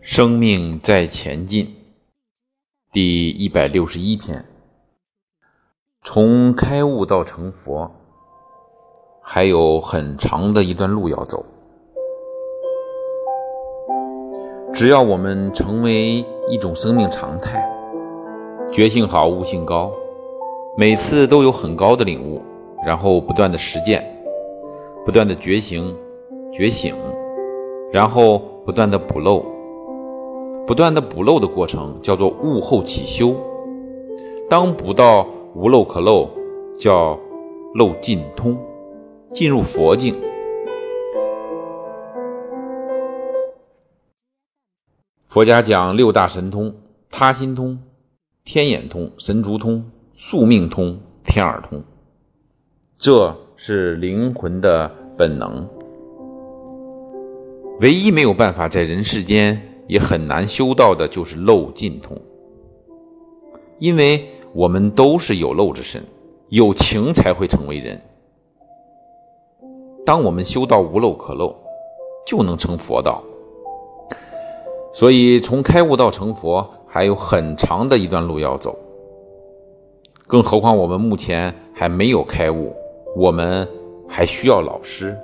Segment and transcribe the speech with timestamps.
[0.00, 1.74] 生命在前进，
[2.90, 4.44] 第一百六十一篇。
[6.02, 7.90] 从开悟到成佛，
[9.22, 11.44] 还有很长的一段路要走。
[14.74, 17.64] 只要我们成为一种生命常态，
[18.72, 19.92] 觉性好，悟性高，
[20.76, 22.42] 每次都有很高的领悟，
[22.84, 24.02] 然后不断的实践，
[25.04, 25.94] 不断的觉醒、
[26.52, 26.96] 觉醒，
[27.92, 29.44] 然后不断的补漏。
[30.66, 33.34] 不断的补漏的过程叫做悟后起修，
[34.48, 36.28] 当补到无漏可漏，
[36.78, 37.18] 叫
[37.74, 38.56] 漏尽通，
[39.32, 40.14] 进入佛境。
[45.26, 46.72] 佛家讲六大神通：
[47.10, 47.78] 他心通、
[48.44, 51.82] 天眼通、神足通、宿命通、天耳通。
[52.98, 55.68] 这是灵魂的本能，
[57.80, 59.68] 唯一没有办法在人世间。
[59.88, 62.16] 也很难修到的，就是漏尽通，
[63.78, 64.24] 因为
[64.54, 66.02] 我们都是有漏之身，
[66.48, 68.00] 有情才会成为人。
[70.06, 71.54] 当我们修到无漏可漏，
[72.24, 73.22] 就能成佛道。
[74.94, 78.78] 所以，从开悟到成佛，还有很长的一段路要走。
[80.26, 82.74] 更何况我们目前还没有开悟，
[83.14, 83.68] 我们
[84.08, 85.14] 还需要老师。